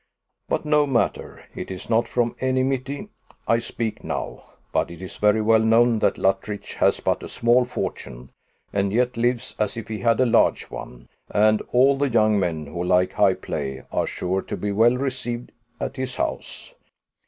But 0.49 0.65
no 0.65 0.87
matter: 0.87 1.45
it 1.53 1.69
is 1.69 1.87
not 1.87 2.07
from 2.07 2.35
enmity 2.39 3.09
I 3.47 3.59
speak 3.59 4.03
now. 4.03 4.41
But 4.71 4.89
it 4.89 4.99
is 4.99 5.17
very 5.17 5.43
well 5.43 5.59
known 5.59 5.99
that 5.99 6.17
Luttridge 6.17 6.73
has 6.79 6.99
but 6.99 7.21
a 7.21 7.27
small 7.29 7.65
fortune, 7.65 8.31
and 8.73 8.91
yet 8.91 9.15
lives 9.15 9.55
as 9.59 9.77
if 9.77 9.89
he 9.89 9.99
had 9.99 10.19
a 10.19 10.25
large 10.25 10.71
one; 10.71 11.07
and 11.29 11.61
all 11.71 11.99
the 11.99 12.09
young 12.09 12.39
men 12.39 12.65
who 12.65 12.83
like 12.83 13.11
high 13.11 13.35
play 13.35 13.83
are 13.91 14.07
sure 14.07 14.41
to 14.41 14.57
be 14.57 14.71
well 14.71 14.97
received 14.97 15.51
at 15.79 15.97
his 15.97 16.15
house. 16.15 16.73